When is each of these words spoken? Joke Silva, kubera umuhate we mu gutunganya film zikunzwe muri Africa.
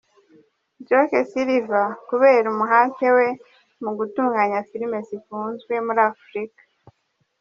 Joke 0.87 1.17
Silva, 1.31 1.81
kubera 2.07 2.45
umuhate 2.53 3.07
we 3.17 3.27
mu 3.83 3.91
gutunganya 3.97 4.59
film 4.69 4.93
zikunzwe 5.07 5.73
muri 5.85 6.01
Africa. 6.11 6.61